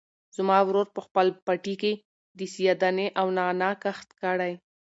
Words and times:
زما 0.35 0.57
ورور 0.67 0.87
په 0.95 1.01
خپل 1.05 1.27
پټي 1.45 1.75
کې 1.81 1.93
د 2.37 2.39
سیاه 2.53 2.75
دانې 2.81 3.07
او 3.19 3.27
نعناع 3.37 3.73
کښت 3.83 4.09
کړی. 4.21 4.53